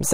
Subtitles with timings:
[0.00, 0.06] The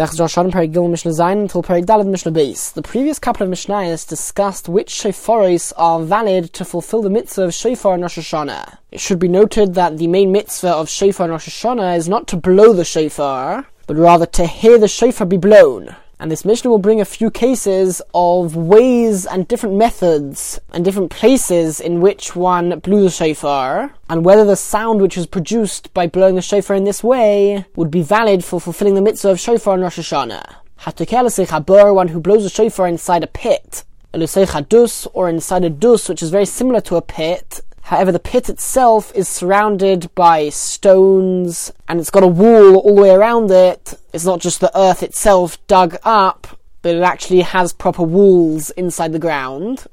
[2.83, 7.93] previous couple of Mishnayos discussed which shofaros are valid to fulfill the mitzvah of shofar
[7.93, 8.79] and Rosh Hashanah.
[8.91, 12.27] It should be noted that the main mitzvah of shofar and Rosh Hashanah is not
[12.29, 15.95] to blow the shofar, but rather to hear the shofar be blown.
[16.21, 21.11] And this Mishnah will bring a few cases of ways and different methods and different
[21.11, 26.07] places in which one blew the shofar, and whether the sound which was produced by
[26.07, 29.75] blowing the shofar in this way would be valid for fulfilling the mitzvah of shofar
[29.75, 30.55] and Rosh Hashanah.
[30.81, 36.31] Hatukel one who blows a shofar inside a pit, or inside a dus, which is
[36.31, 42.09] very similar to a pit, However, the pit itself is surrounded by stones and it's
[42.09, 43.93] got a wall all the way around it.
[44.15, 49.13] It's not just the earth itself dug up, but it actually has proper walls inside
[49.13, 49.85] the ground.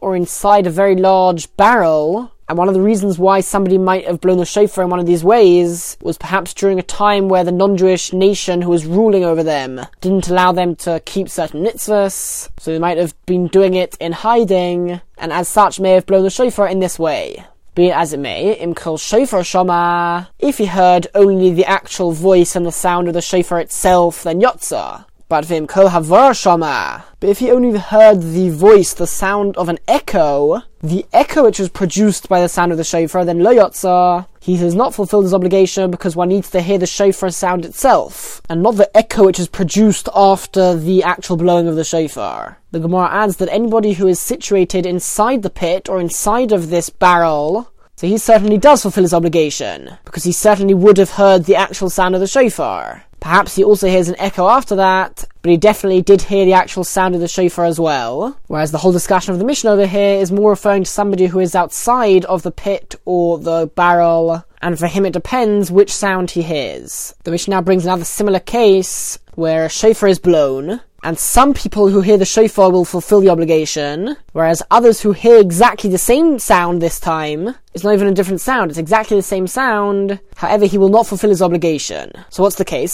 [0.00, 4.20] Or inside a very large barrel and one of the reasons why somebody might have
[4.20, 7.52] blown the shofar in one of these ways was perhaps during a time where the
[7.52, 12.72] non-Jewish nation who was ruling over them didn't allow them to keep certain mitzvahs, so
[12.72, 16.30] they might have been doing it in hiding, and as such may have blown the
[16.30, 17.44] shofar in this way.
[17.76, 22.56] Be it as it may, imkol shofar shama, if he heard only the actual voice
[22.56, 25.04] and the sound of the shofar itself, then yotza.
[25.30, 31.58] But if he only heard the voice, the sound of an echo, the echo which
[31.58, 35.24] was produced by the sound of the shofar, then lo yotza, he has not fulfilled
[35.24, 39.24] his obligation because one needs to hear the shofar sound itself, and not the echo
[39.24, 42.58] which is produced after the actual blowing of the shofar.
[42.72, 46.90] The Gemara adds that anybody who is situated inside the pit or inside of this
[46.90, 51.56] barrel so he certainly does fulfill his obligation, because he certainly would have heard the
[51.56, 53.04] actual sound of the shofar.
[53.20, 56.84] Perhaps he also hears an echo after that, but he definitely did hear the actual
[56.84, 58.38] sound of the shofar as well.
[58.46, 61.38] Whereas the whole discussion of the Mishnah over here is more referring to somebody who
[61.38, 66.30] is outside of the pit or the barrel, and for him it depends which sound
[66.30, 67.14] he hears.
[67.24, 71.88] The Mishnah now brings another similar case where a shofar is blown, and some people
[71.88, 76.38] who hear the shofar will fulfill the obligation, whereas others who hear exactly the same
[76.38, 80.66] sound this time, it's not even a different sound, it's exactly the same sound, however
[80.66, 82.10] he will not fulfill his obligation.
[82.28, 82.92] So what's the case?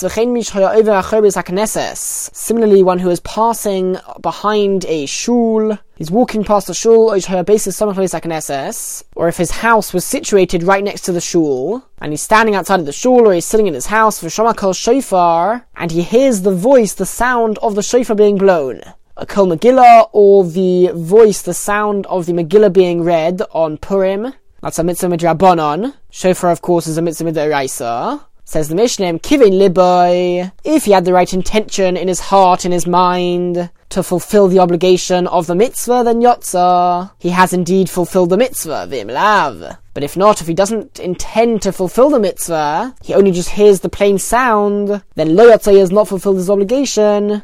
[1.98, 7.10] Similarly, one who is passing behind a shul, he's walking past the shul,
[9.15, 12.81] or if his house was situated right next to the shul, and he's standing outside
[12.81, 16.54] of the shul, or he's sitting in his house, for shofar, and he hears the
[16.54, 18.82] voice, the sound of the shofar being blown.
[19.16, 24.34] A Kol Megillah, or the voice, the sound of the Megillah being read on Purim.
[24.62, 25.94] That's a mitzvah midrabanon.
[26.11, 28.25] Shofar, of course, is a mitzvah midraisa.
[28.44, 30.53] Says the Mishnah, Kivin liboy.
[30.65, 34.58] If he had the right intention in his heart, in his mind, to fulfill the
[34.58, 37.10] obligation of the mitzvah, then yotza.
[37.19, 39.78] He has indeed fulfilled the mitzvah, vim lav.
[39.97, 43.80] But if not, if he doesn't intend to fulfill the mitzvah, he only just hears
[43.80, 47.42] the plain sound, then lo yatzay has not fulfilled his obligation.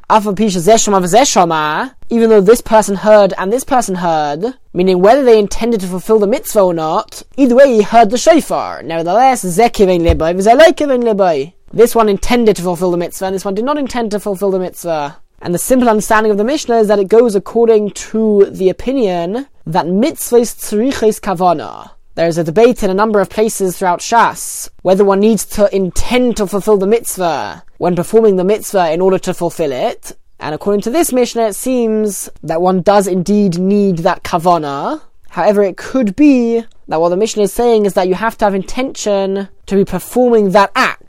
[2.10, 6.18] Even though this person heard and this person heard, meaning whether they intended to fulfill
[6.18, 8.82] the mitzvah or not, either way he heard the shofar.
[8.82, 11.54] Nevertheless, zekivin libay vsaleivin libay.
[11.72, 14.50] this one intended to fulfill the mitzvah, and this one did not intend to fulfill
[14.50, 15.16] the mitzvah.
[15.44, 19.48] And the simple understanding of the Mishnah is that it goes according to the opinion
[19.66, 21.90] that mitzvahs tzriches kavana.
[22.14, 26.36] There's a debate in a number of places throughout Shas whether one needs to intend
[26.36, 30.16] to fulfill the mitzvah when performing the mitzvah in order to fulfill it.
[30.38, 35.02] And according to this Mishnah, it seems that one does indeed need that kavana.
[35.30, 38.44] However, it could be that what the Mishnah is saying is that you have to
[38.44, 41.01] have intention to be performing that act.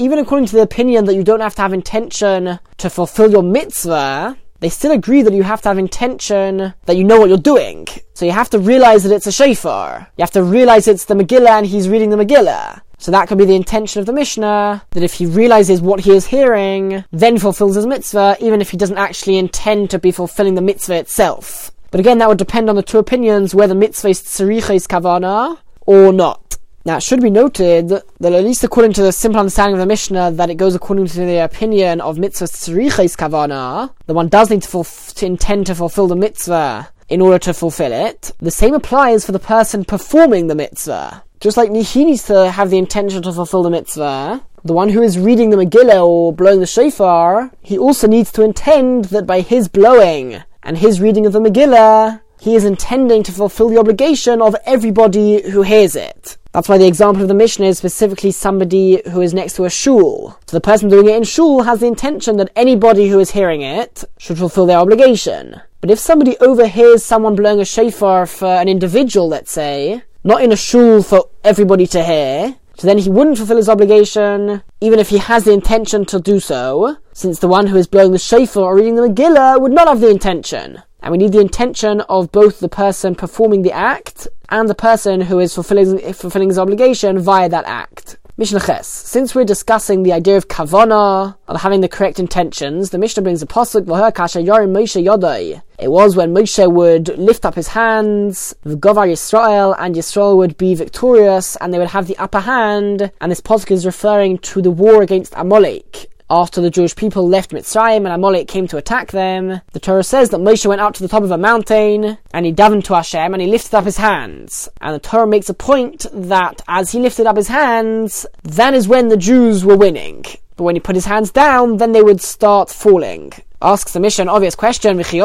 [0.00, 3.42] Even according to the opinion that you don't have to have intention to fulfill your
[3.42, 7.36] mitzvah, they still agree that you have to have intention that you know what you're
[7.36, 7.84] doing.
[8.14, 10.06] So you have to realize that it's a shofar.
[10.16, 12.80] You have to realize it's the Megillah and he's reading the Megillah.
[12.98, 16.12] So that could be the intention of the Mishnah, that if he realizes what he
[16.12, 20.54] is hearing, then fulfills his mitzvah, even if he doesn't actually intend to be fulfilling
[20.54, 21.72] the mitzvah itself.
[21.90, 26.12] But again, that would depend on the two opinions, whether mitzvah is tzariches kavana or
[26.12, 26.47] not.
[26.84, 29.86] Now, it should be noted that at least according to the simple understanding of the
[29.86, 34.50] Mishnah, that it goes according to the opinion of mitzvah tzriches kavana, the one does
[34.50, 38.32] need to, fulf- to intend to fulfill the mitzvah in order to fulfill it.
[38.38, 41.24] The same applies for the person performing the mitzvah.
[41.40, 45.02] Just like he needs to have the intention to fulfill the mitzvah, the one who
[45.02, 49.40] is reading the Megillah or blowing the shofar, he also needs to intend that by
[49.40, 54.40] his blowing and his reading of the Megillah, he is intending to fulfill the obligation
[54.40, 56.37] of everybody who hears it.
[56.52, 59.70] That's why the example of the Mishnah is specifically somebody who is next to a
[59.70, 60.38] shul.
[60.46, 63.62] So the person doing it in shul has the intention that anybody who is hearing
[63.62, 65.60] it should fulfill their obligation.
[65.80, 70.50] But if somebody overhears someone blowing a shofar for an individual, let's say, not in
[70.50, 75.08] a shul for everybody to hear, So then he wouldn't fulfill his obligation, even if
[75.08, 78.62] he has the intention to do so, since the one who is blowing the shofar
[78.62, 80.80] or reading the Megillah would not have the intention.
[81.00, 85.20] And we need the intention of both the person performing the act and the person
[85.20, 88.18] who is fulfilling, fulfilling his obligation via that act.
[88.38, 88.86] Mishnah Ches.
[88.86, 93.42] Since we're discussing the idea of kavana, of having the correct intentions, the Mishnah brings
[93.42, 95.60] a pasuk, kasha yorim Moshe yodai.
[95.76, 100.76] It was when Moshe would lift up his hands, Govar Yisrael, and Yisrael would be
[100.76, 104.70] victorious, and they would have the upper hand, and this pasuk is referring to the
[104.70, 109.62] war against Amalek after the Jewish people left Mitzrayim and Amalek came to attack them,
[109.72, 112.52] the Torah says that Moshe went up to the top of a mountain and he
[112.52, 114.68] davened to Hashem and he lifted up his hands.
[114.80, 118.86] And the Torah makes a point that as he lifted up his hands, that is
[118.86, 120.24] when the Jews were winning.
[120.56, 123.32] But when he put his hands down, then they would start falling.
[123.62, 125.18] Asks the Mishnah obvious question, Is it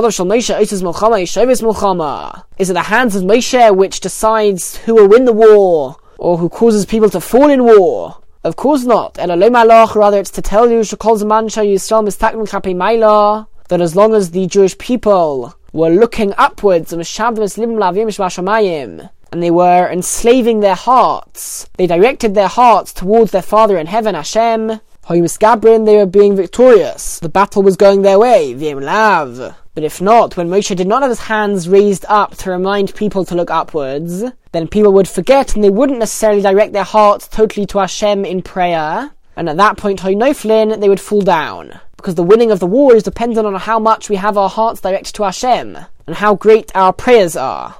[2.73, 7.09] the hands of Moshe which decides who will win the war, or who causes people
[7.09, 8.17] to fall in war?
[8.43, 9.17] Of course not.
[9.17, 10.83] Rather, it's to tell you
[13.69, 17.01] that as long as the Jewish people were looking upwards and
[19.41, 24.81] they were enslaving their hearts, they directed their hearts towards their Father in heaven, Hashem.
[25.09, 27.19] They were being victorious.
[27.19, 28.53] The battle was going their way.
[28.53, 33.25] But if not, when Moshe did not have his hands raised up to remind people
[33.25, 37.65] to look upwards, then people would forget and they wouldn't necessarily direct their hearts totally
[37.67, 39.11] to Hashem in prayer.
[39.35, 41.79] And at that point, Flynn, they would fall down.
[41.97, 44.81] Because the winning of the war is dependent on how much we have our hearts
[44.81, 47.75] directed to Hashem, and how great our prayers are.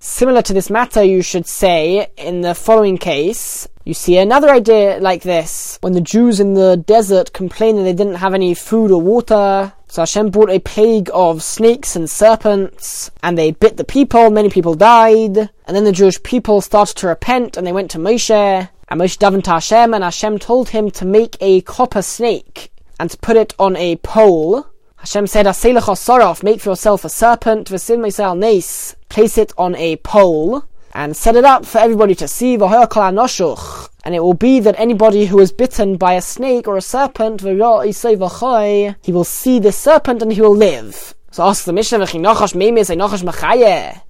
[0.00, 4.98] Similar to this matter, you should say, in the following case, you see another idea
[5.00, 5.78] like this.
[5.80, 9.72] When the Jews in the desert complained that they didn't have any food or water,
[9.86, 14.50] so Hashem brought a plague of snakes and serpents, and they bit the people, many
[14.50, 18.68] people died, and then the Jewish people started to repent, and they went to Moshe,
[18.88, 23.08] and Moshe davened to Hashem, and Hashem told him to make a copper snake, and
[23.08, 24.66] to put it on a pole.
[24.98, 30.64] Hashem said, Aselech make for yourself a serpent, v'sim nes, place it on a pole,
[30.92, 35.38] and set it up for everybody to see, and it will be that anybody who
[35.38, 40.40] is bitten by a snake or a serpent, he will see the serpent and he
[40.40, 41.14] will live.
[41.30, 42.04] So ask the Mishnah,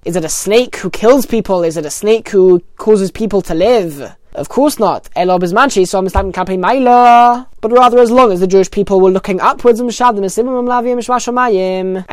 [0.05, 1.63] is it a snake who kills people?
[1.63, 4.15] Is it a snake who causes people to live?
[4.39, 5.09] Of course not.
[5.17, 7.45] Elo bismanchi so Islam campaign maila.
[7.59, 9.89] But rather, as long as the Jewish people were looking upwards and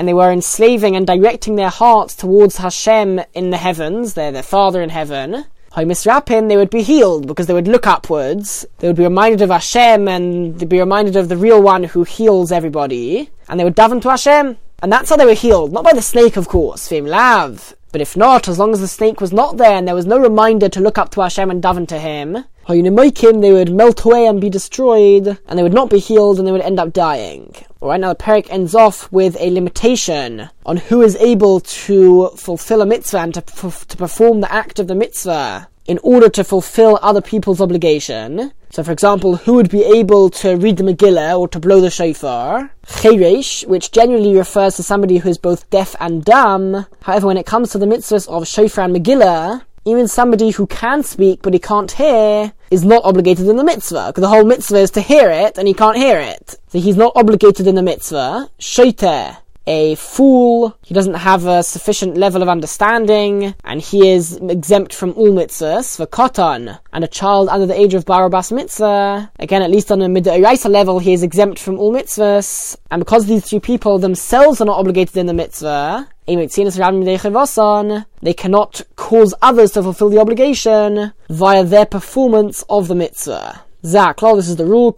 [0.08, 4.82] they were enslaving and directing their hearts towards Hashem in the heavens, their, their Father
[4.82, 5.44] in heaven,
[5.76, 8.66] they would be healed because they would look upwards.
[8.78, 12.02] They would be reminded of Hashem and they'd be reminded of the real one who
[12.02, 13.30] heals everybody.
[13.48, 14.56] And they would daven to Hashem.
[14.82, 15.72] And that's how they were healed.
[15.72, 16.88] Not by the snake, of course.
[16.88, 17.74] Fim lav.
[17.96, 20.18] But if not, as long as the snake was not there and there was no
[20.18, 24.38] reminder to look up to Hashem and daven to him, they would melt away and
[24.38, 27.54] be destroyed, and they would not be healed and they would end up dying.
[27.80, 32.82] Alright, now the perek ends off with a limitation on who is able to fulfill
[32.82, 36.98] a mitzvah and to, to perform the act of the mitzvah in order to fulfill
[37.00, 38.52] other people's obligation.
[38.76, 41.88] So, for example, who would be able to read the Megillah or to blow the
[41.88, 42.70] shofar?
[42.86, 46.84] Cheresh, which generally refers to somebody who is both deaf and dumb.
[47.00, 51.02] However, when it comes to the mitzvahs of shofar and Megillah, even somebody who can
[51.02, 54.76] speak but he can't hear is not obligated in the mitzvah, because the whole mitzvah
[54.76, 56.56] is to hear it and he can't hear it.
[56.68, 58.50] So he's not obligated in the mitzvah.
[58.58, 64.94] Shoiter, a fool, he doesn't have a sufficient level of understanding, and he is exempt
[64.94, 69.62] from all mitzvahs, for katan, and a child under the age of barabas mitzvah, again,
[69.62, 73.44] at least on a midairaisa level, he is exempt from all mitzvahs, and because these
[73.44, 80.08] three people themselves are not obligated in the mitzvah, they cannot cause others to fulfill
[80.08, 83.62] the obligation via their performance of the mitzvah.
[83.84, 84.92] Zaklo, this is the rule.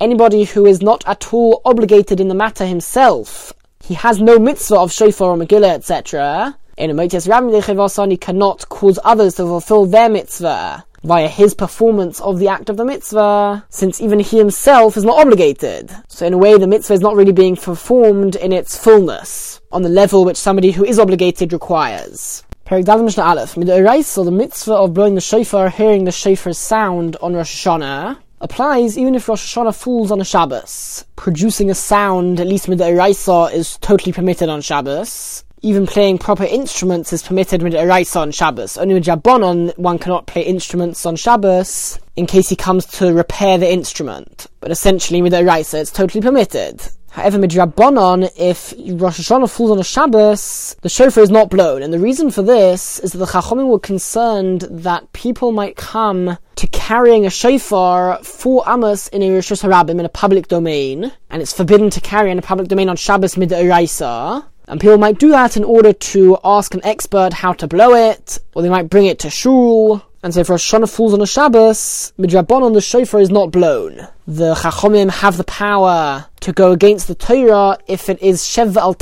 [0.00, 4.78] Anybody who is not at all obligated in the matter himself, he has no mitzvah
[4.78, 6.56] of shofar or megillah, etc.
[6.78, 12.76] He cannot cause others to fulfill their mitzvah via his performance of the act of
[12.76, 15.90] the mitzvah, since even he himself is not obligated.
[16.06, 19.82] So in a way, the mitzvah is not really being performed in its fullness, on
[19.82, 22.44] the level which somebody who is obligated requires.
[22.66, 23.54] Perek Dalet Mishnah Aleph.
[23.56, 28.96] Midoraisa, the mitzvah of blowing the shofar, hearing the shofar's sound on Rosh Hashanah, applies
[28.96, 31.04] even if Rosh Hashanah falls on a Shabbos.
[31.16, 35.44] Producing a sound, at least Midoraisa, is totally permitted on Shabbos.
[35.62, 38.78] Even playing proper instruments is permitted Eraisa on Shabbos.
[38.78, 43.58] Only with Jabbonon, one cannot play instruments on Shabbos in case he comes to repair
[43.58, 44.46] the instrument.
[44.60, 46.80] But essentially, Eraisa, it's totally permitted.
[47.12, 51.82] However, midrabanon, if Rosh Hashanah falls on a Shabbos, the shofar is not blown.
[51.82, 56.38] And the reason for this is that the Chachamim were concerned that people might come
[56.56, 61.42] to carrying a shofar for Amos in a Reshus Harabim in a public domain, and
[61.42, 65.28] it's forbidden to carry in a public domain on Shabbos mid and people might do
[65.30, 69.04] that in order to ask an expert how to blow it, or they might bring
[69.04, 73.20] it to shul, and so for a Shana falls on a Shabbos, Midrabon the shofar
[73.20, 74.06] is not blown.
[74.26, 78.96] The Chachomim have the power to go against the Torah if it is Shev al.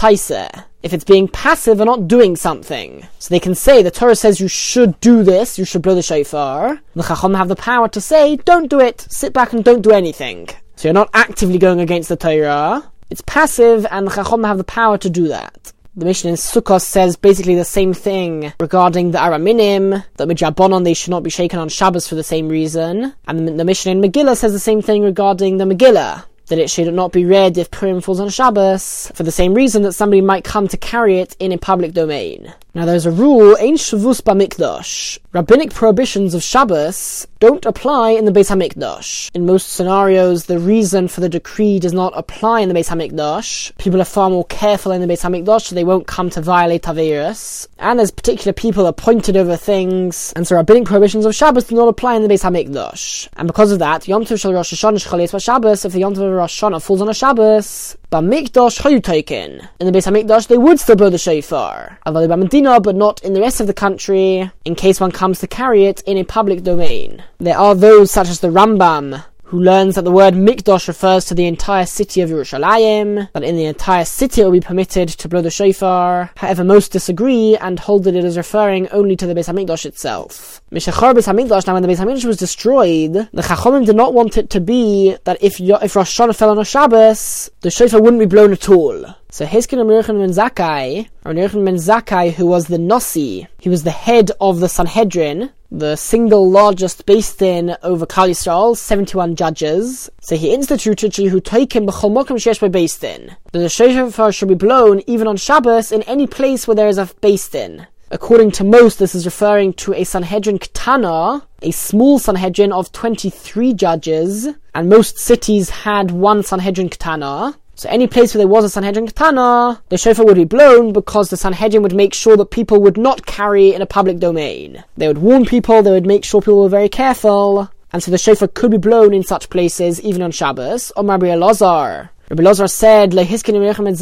[0.82, 3.06] If it's being passive and not doing something.
[3.18, 6.02] So they can say, the Torah says you should do this, you should blow the
[6.02, 6.80] shofar.
[6.94, 9.90] The Chachom have the power to say, don't do it, sit back and don't do
[9.90, 10.48] anything.
[10.76, 12.90] So you're not actively going against the Torah.
[13.10, 15.74] It's passive and the Chachom have the power to do that.
[15.97, 20.85] The Mishnah in Sukkot says basically the same thing regarding the Arba Minim, that Midrabanon
[20.85, 23.12] they should not be shaken on Shabbos for the same reason.
[23.26, 26.70] And the, the Mishnah in Megillah says the same thing regarding the Megillah, that it
[26.70, 30.20] should not be read if Purim falls on Shabbos, for the same reason that somebody
[30.20, 32.54] might come to carry it in a public domain.
[32.72, 35.18] Now there's a rule, Ein Shavus Bamikdash.
[35.32, 39.28] Rabbinic prohibitions of Shabbos don't apply in the Beis Hamikdash.
[39.34, 43.76] In most scenarios, the reason for the decree does not apply in the Beis Hamikdash.
[43.78, 46.82] People are far more careful in the Beis Hamikdash, so they won't come to violate
[46.82, 47.66] Taveris.
[47.78, 51.88] And there's particular people appointed over things, and so rabbinic prohibitions of Shabbos do not
[51.88, 53.28] apply in the Beis Hamikdash.
[53.36, 56.36] And because of that, Yom Tov Shal Rosh Hashanah Shchalis Shabbos, if the Yom Tov
[56.36, 59.69] Rosh Hashanah falls on a Shabbos, Bamikdash Hayutaken.
[59.79, 61.97] In the Beis Hamikdash, they would still blow the shofar.
[62.05, 65.47] Avali Medina, but not in the rest of the country, in case one comes to
[65.47, 67.23] carry it in a public domain.
[67.38, 71.35] There are those such as the Rambam, who learns that the word Mikdosh refers to
[71.35, 75.28] the entire city of Yerushalayim, that in the entire city it will be permitted to
[75.28, 76.30] blow the shofar.
[76.37, 80.62] However, most disagree and hold that it is referring only to the Beis Hamikdash itself.
[80.71, 84.38] Mishachar Beis Hamikdash, now when the Beis Hamikdash was destroyed, the Chachomim did not want
[84.38, 88.21] it to be that if, if Rosh Hashanah fell on a Shabbos, the shofar wouldn't
[88.21, 89.04] be blown at all.
[89.30, 93.83] So Hiskin Amirchan ben Zakkai, or Amirchan ben Zakkai, who was the Nasi, he was
[93.83, 100.10] the head of the Sanhedrin, the single largest Beis Din over Klal Yisrael, 71 judges.
[100.20, 103.36] So he instituted Shehu Toikim B'chol Mokim Shesh by Beis Din.
[103.52, 107.06] The shofar should be blown even on Shabbos in any place where there is a
[107.06, 107.86] Beis Din.
[108.10, 113.72] According to most, this is referring to a Sanhedrin Ketana, a small Sanhedrin of 23
[113.74, 117.54] judges, and most cities had one Sanhedrin Ketana.
[117.80, 121.30] So any place where there was a Sanhedrin Katana, the shofar would be blown because
[121.30, 124.84] the Sanhedrin would make sure that people would not carry in a public domain.
[124.99, 128.18] They would warn people, they would make sure people were very careful, and so the
[128.18, 130.92] shofar could be blown in such places even on Shabbos.
[130.94, 132.10] Or Rabbi Elazar.
[132.28, 133.92] Rabbi Elazar said, Lehiskin Rabbi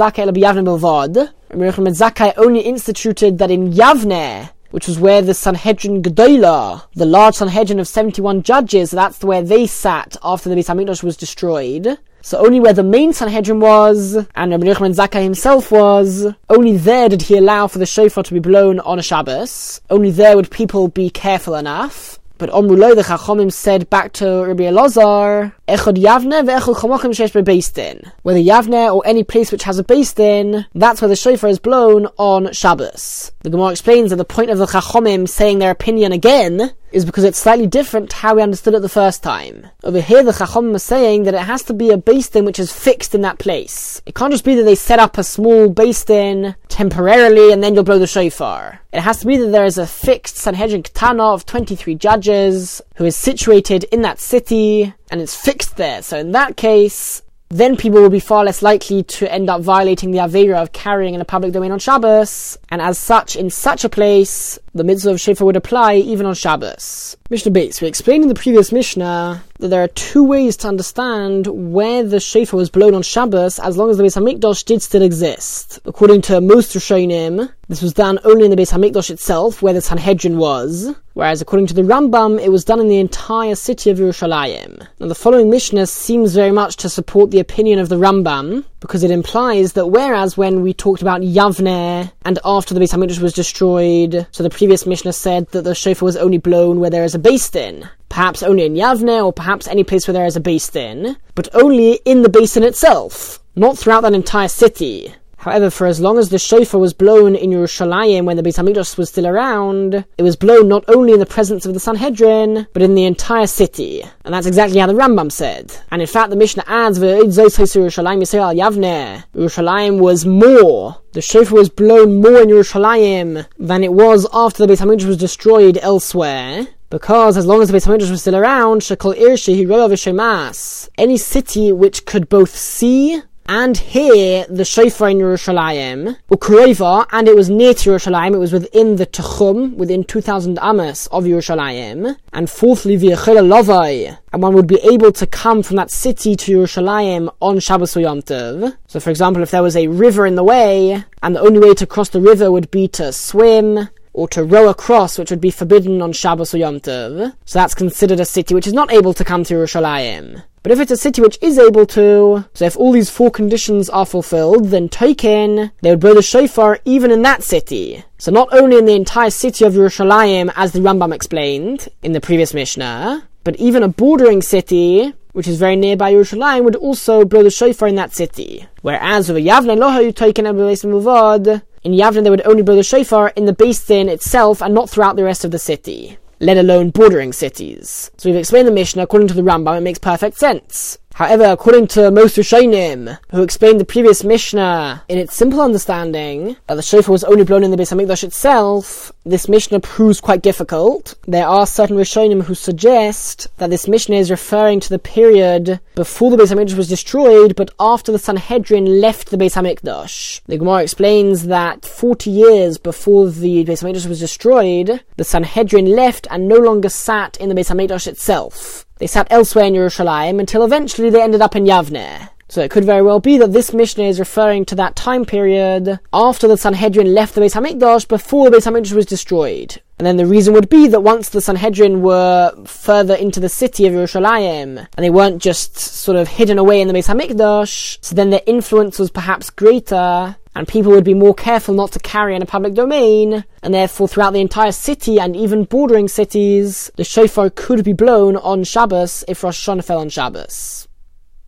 [1.91, 7.79] Zakkai only instituted that in Yavne, which was where the Sanhedrin Gedola, the large Sanhedrin
[7.79, 11.97] of 71 judges, that's where they sat after the Beis Hamikdash was destroyed.
[12.23, 17.09] So only where the main Sanhedrin was, and Rabbi Yochanan Zakkai himself was, only there
[17.09, 19.81] did he allow for the shofar to be blown on a Shabbos.
[19.89, 22.19] Only there would people be careful enough.
[22.39, 27.75] But Omruloi, the Chachomim said back to Rabbi Elazar, Echad Yavne ve'echad Chomokim shesh beis
[27.75, 28.13] din.
[28.23, 31.59] Whether Yavne or any place which has a beis din, that's where the shofar is
[31.59, 33.33] blown on Shabbos.
[33.41, 37.25] The Gemara explains that the point of the Chachomim saying their opinion again is because
[37.25, 39.67] it's slightly different to how we understood it the first time.
[39.85, 42.59] Over here, the Chacham is saying that it has to be a beis din which
[42.59, 44.03] is fixed in that place.
[44.07, 47.75] It can't just be that they set up a small beis din temporarily and then
[47.75, 48.81] you'll blow the shofar.
[48.93, 53.05] It has to be that there is a fixed Sanhedrin Ketana of 23 judges who
[53.05, 56.03] is situated in that city and it's fixed there.
[56.03, 60.11] So in that case, then people will be far less likely to end up violating
[60.11, 63.85] the Avera of carrying in a public domain on Shabbos, and as such, in such
[63.85, 67.17] a place, the mitzvah of Shofar would apply even on Shabbos.
[67.31, 67.83] Mishnah Beis.
[67.83, 72.21] We explained in the previous Mishnah that there are two ways to understand where the
[72.21, 75.81] shofar was blown on Shabbos as long as the Beis Hamikdash did still exist.
[75.85, 79.83] According to most Rishonim, this was done only in the Beis Hamikdash itself, where the
[79.83, 83.99] Sanhedrin was, whereas according to the Rambam, it was done in the entire city of
[83.99, 84.87] Yerushalayim.
[85.01, 89.03] Now the following Mishnah seems very much to support the opinion of the Rambam, because
[89.03, 93.35] it implies that whereas when we talked about Yavne and after the Beis Hamikdash was
[93.35, 97.15] destroyed, so the previous Mishnah said that the shofar was only blown where there is
[97.15, 100.41] a beis din, perhaps only in Yavne or perhaps any place where there is a
[100.41, 105.15] beis din, but only in the beis din itself, not throughout that entire city.
[105.49, 108.99] However, for as long as the shofar was blown in Yerushalayim when the Beis Hamikdash
[108.99, 112.83] was still around, it was blown not only in the presence of the Sanhedrin, but
[112.83, 114.03] in the entire city.
[114.27, 115.75] And that's exactly how the Rambam said.
[115.91, 119.25] And in fact, the Mishnah adds, Yerushalayim Yisrael Yavne.
[119.35, 121.01] Yerushalayim was more.
[121.13, 125.17] The shofar was blown more in Yerushalayim than it was after the Beis Hamikdash was
[125.17, 126.69] destroyed elsewhere.
[126.91, 131.17] Because as long as the Beis Hamikdash was still around, Shekol Irshi, wrote of Any
[131.17, 137.49] city which could both see and hear the shofar in Yerushalayim, Ukrova, and it was
[137.49, 142.99] near to Yerushalayim, it was within the Techum, within 2000 Amos of Yerushalayim, and fourthly,
[142.99, 147.59] V'yechela Lovai, and one would be able to come from that city to Yerushalayim on
[147.59, 148.77] Shabbos Yom Tov.
[148.87, 151.73] So for example, if there was a river in the way, and the only way
[151.75, 155.51] to cross the river would be to swim, or to row across, which would be
[155.51, 157.35] forbidden on Shabbos or Yom Tov.
[157.45, 160.43] So that's considered a city which is not able to come to Yerushalayim.
[160.69, 163.89] But if it's a city which is able to, so if all these four conditions
[163.89, 168.05] are fulfilled, then Token, they would blow the shofar even in that city.
[168.19, 172.21] So not only in the entire city of Yerushalayim, as the Rambam explained in the
[172.21, 177.43] previous Mishnah, but even a bordering city, which is very nearby Yerushalayim, would also blow
[177.43, 178.67] the shofar in that city.
[178.83, 183.47] Whereas with Yavne Lohayu Token Muvod, in Yavne they would only blow the shofar in
[183.47, 187.33] the Beis Din itself and not throughout the rest of the city let alone bordering
[187.33, 188.11] cities.
[188.17, 190.99] So we've explained the Mishnah according to the Rambam, it makes perfect sense.
[191.19, 196.77] However, according to most Rishonim, who explained the previous Mishnah in its simple understanding that
[196.77, 201.17] the shofar was only blown in the Beis Hamikdash itself, this Mishnah proves quite difficult.
[201.27, 206.31] There are certain Rishonim who suggest that this Mishnah is referring to the period before
[206.31, 210.43] the Beis Hamikdash was destroyed, but after the Sanhedrin left the Beis Hamikdash.
[210.47, 216.29] The Gemara explains that 40 years before the Beis Hamikdash was destroyed, the Sanhedrin left
[216.31, 218.87] and no longer sat in the Beis Hamikdash itself.
[218.99, 222.29] They sat elsewhere in Yerushalayim until eventually they ended up in Yavne.
[222.51, 226.01] So it could very well be that this Mishnah is referring to that time period
[226.15, 229.83] after the Sanhedrin left the Beis Hamikdash before the Beis Hamikdash was destroyed.
[229.99, 233.87] And then the reason would be that once the Sanhedrin were further into the city
[233.87, 238.15] of Yerushalayim, and they weren't just sort of hidden away in the Beis Hamikdash, so
[238.15, 242.35] then their influence was perhaps greater, and people would be more careful not to carry
[242.35, 247.05] in a public domain, and therefore throughout the entire city and even bordering cities, the
[247.05, 250.88] shofar could be blown on Shabbos if Rosh Hashanah fell on Shabbos.